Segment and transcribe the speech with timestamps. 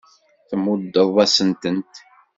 [0.49, 1.93] Tmuddeḍ-asen-tent.